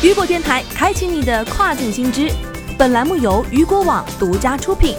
[0.00, 2.30] 雨果电台开启你的跨境新知。
[2.78, 4.94] 本栏目由雨果网独家出品。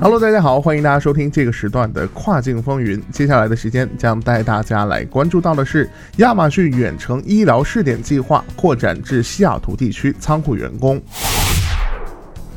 [0.00, 3.02] Hello，大家好，欢迎大家收听这个时段的跨境风云。
[3.10, 11.02] 接下来的时间将带大家来关注到的是亚马逊远程医疗试点计划扩展至西雅图地区仓库员工。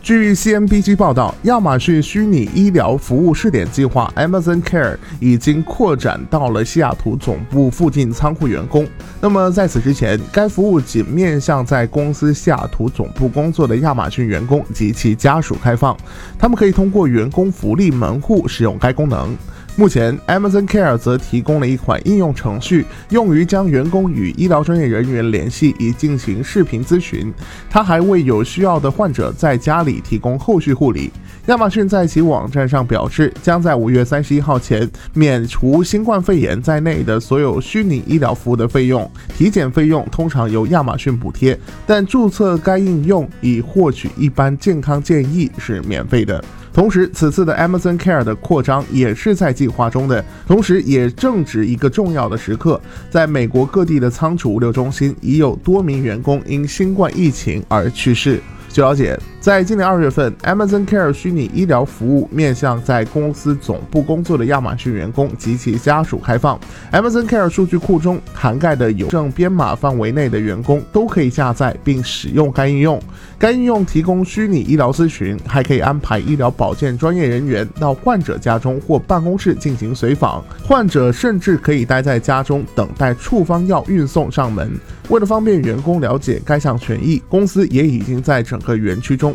[0.05, 8.87] 据 CNBC 报道，亚马逊虚拟医疗服务试点计划 Amazon Care 已经扩展到了西雅图总部附近仓库员工。
[9.19, 15.97] 那么在此之前，该服务仅面向在公司西雅图总部工作的亚马逊员工及其家属开放，
[16.37, 19.35] 他们可以通过员工福利门户使用该功能。
[19.77, 27.33] 目前，Amazon Care 则提供了一款应用程序，用于将员工与医疗专业人员联系，以进行视频咨询。
[27.69, 31.11] 它还为有需要的患者在家里提供后续护理。
[31.47, 39.11] 亚马逊在其网站上表示，将在五月三十一号前免除新冠肺炎在内的所有虚拟医疗服务的费用。
[39.37, 46.41] 体检费用通常由亚马逊补贴，但注册该应用以获取一般健康建议是免费的。
[46.75, 58.41] 同时，此次的 Amazon Care 的扩张也是在计划中的，同时也正值一个重要的时刻，在美国各地的仓储物流中心已有多名员工因新冠疫情而去世。
[58.67, 66.59] 据了解，在今年二月份，Amazon Care 虚拟医疗服务面向在公司总部工作的亚马逊员工及其家属开放。
[66.91, 72.99] Amazon Care 数据库中涵盖的邮政编码范围内的员工都可以下载并使用该应用。
[73.37, 80.43] 该应用提供虚拟医疗咨询，还可以安排医疗保健专业人员到患者家中或办公室进行随访。
[80.63, 84.71] 患者甚至可以待在家中等待处方药运送上门。
[85.09, 89.34] 为了方便员工了解该项权益，公司也已经在整个园区中